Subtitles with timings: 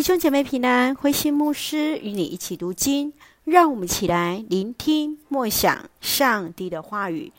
[0.00, 3.12] 弟兄姐妹平安，慧心牧师与你一起读经，
[3.44, 7.30] 让我们一起来聆听默想上帝的话语。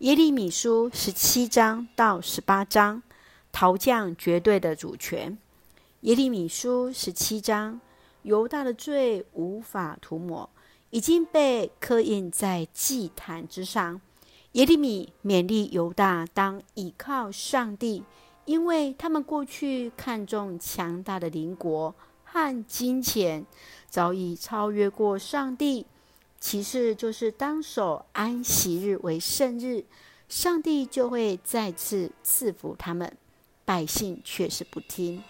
[0.00, 3.02] 耶利米书十七章到十八章，
[3.50, 5.38] 陶匠绝对的主权。
[6.02, 7.80] 耶利米书十七章，
[8.20, 10.50] 犹大的罪无法涂抹，
[10.90, 13.98] 已经被刻印在祭坛之上。
[14.52, 18.04] 耶利米勉励犹大当倚靠上帝，
[18.44, 21.94] 因为他们过去看重强大的邻国。
[22.32, 23.44] 和金钱
[23.88, 25.86] 早已超越过上帝。
[26.38, 29.84] 其次就是当守安息日为圣日，
[30.28, 33.16] 上帝就会再次赐福他们。
[33.64, 35.22] 百姓却是不听。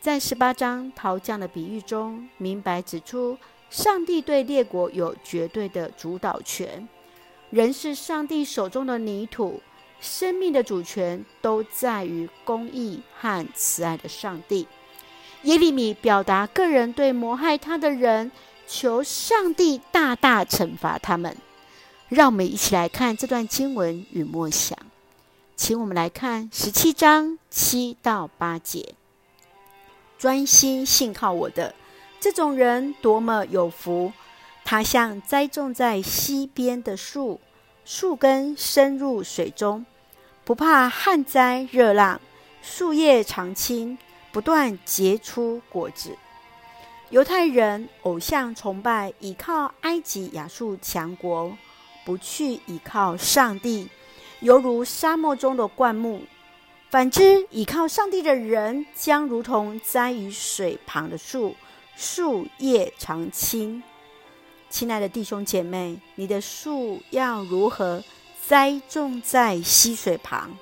[0.00, 3.36] 在十八章陶匠的比喻中，明白指出
[3.68, 6.88] 上帝对列国有绝对的主导权，
[7.50, 9.60] 人是上帝手中的泥土，
[10.00, 14.66] 生命的主权都在于公义和慈爱的上帝。
[15.42, 18.30] 耶利米表达个人对谋害他的人，
[18.66, 21.36] 求上帝大大惩罚他们。
[22.08, 24.76] 让我们一起来看这段经文与默想。
[25.56, 28.94] 请我们来看十七章七到八节：
[30.18, 31.74] 专心信靠我的
[32.18, 34.12] 这种人多么有福！
[34.64, 37.40] 他像栽种在溪边的树，
[37.84, 39.86] 树根深入水中，
[40.44, 42.20] 不怕旱灾热浪，
[42.60, 43.96] 树叶常青。
[44.32, 46.16] 不断结出果子。
[47.10, 51.56] 犹太人偶像崇拜，倚靠埃及亚述强国，
[52.04, 53.88] 不去倚靠上帝，
[54.40, 56.22] 犹如沙漠中的灌木。
[56.88, 61.56] 反之，倚靠上帝的人，将如同栽于水旁的树，
[61.96, 63.82] 树叶常青。
[64.68, 68.04] 亲爱的弟兄姐妹，你的树要如何
[68.46, 70.56] 栽种在溪水旁？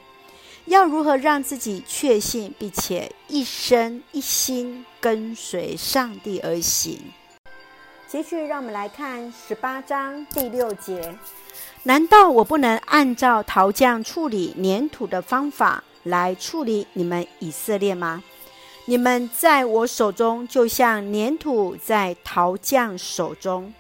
[0.69, 7.00] 要如何让自己确信，并且一生一心跟随上帝而行？
[8.06, 11.16] 接续，让我们来看十八章第六节：
[11.84, 18.23] 难道我不能按照陶匠处理粘土的方法来处理你们以色列吗？
[18.85, 23.73] 你们在我手中，就像粘土在陶匠手中。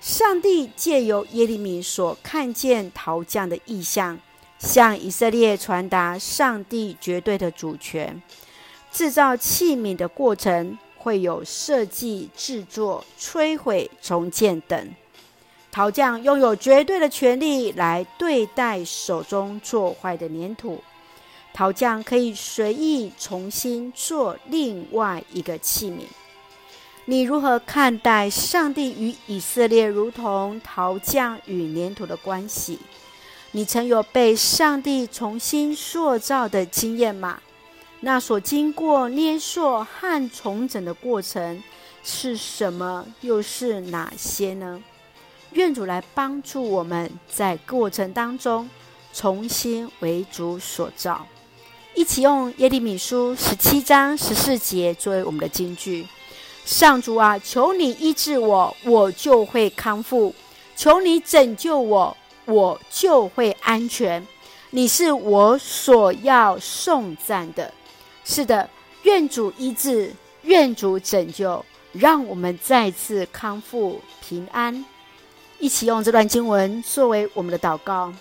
[0.00, 4.16] 上帝借由耶利米所看见陶匠的意象。
[4.58, 8.22] 向以色列传达上帝绝对的主权，
[8.90, 14.94] 制造器皿的过程会有设计、制作、摧毁、重建等。
[15.70, 20.82] 陶匠拥有绝对的权利来对待手中做坏的粘土。
[21.52, 26.02] 陶匠可以随意重新做另外一个器皿。
[27.06, 32.78] 你如何看待上帝与以色列如同陶匠与粘土的关系？
[33.56, 37.38] 你曾有被上帝重新塑造的经验吗？
[38.00, 41.62] 那所经过捏塑和重整的过程
[42.02, 43.06] 是什么？
[43.20, 44.82] 又是哪些呢？
[45.52, 48.68] 愿主来帮助我们在过程当中
[49.12, 51.24] 重新为主所造。
[51.94, 56.04] 一起用耶利米书十七章十四节作为我们的金句：
[56.64, 60.34] 上主啊，求你医治我，我就会康复；
[60.74, 62.16] 求你拯救我。
[62.46, 64.26] 我就会安全，
[64.70, 67.72] 你是我所要颂赞的。
[68.24, 68.68] 是的，
[69.02, 74.84] 愿主医治，愿主拯救，让我们再次康复平安。
[75.58, 78.12] 一起用这段经文作为我们的祷告。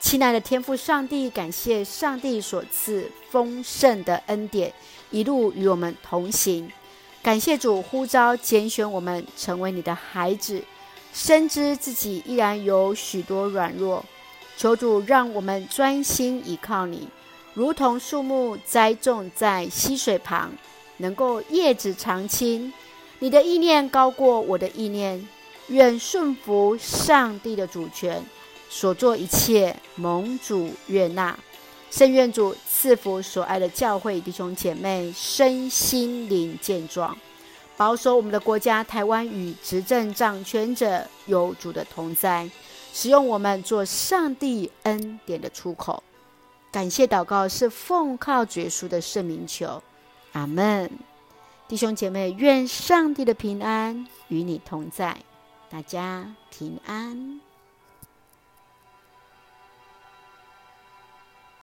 [0.00, 4.72] 亲爱的天父上帝，感谢上帝所赐丰盛的恩典，
[5.10, 6.70] 一路与我们同行。
[7.20, 10.62] 感谢主呼召拣选我们成为你的孩子。
[11.12, 14.04] 深知自己依然有许多软弱，
[14.56, 17.08] 求主让我们专心依靠你，
[17.54, 20.52] 如同树木栽种在溪水旁，
[20.98, 22.72] 能够叶子常青。
[23.18, 25.26] 你的意念高过我的意念，
[25.66, 28.24] 愿顺服上帝的主权，
[28.70, 31.36] 所做一切蒙主悦纳。
[31.90, 37.16] 圣愿主赐福所爱的教会弟兄姐妹身心灵健壮。
[37.78, 42.50] 保守我们的国家台湾与执政掌权者有主的同在，
[42.92, 46.02] 使用我们做上帝恩典的出口。
[46.72, 49.80] 感谢祷告是奉靠主耶稣的圣名求，
[50.32, 50.90] 阿门。
[51.68, 55.16] 弟兄姐妹，愿上帝的平安与你同在，
[55.70, 57.40] 大家平安。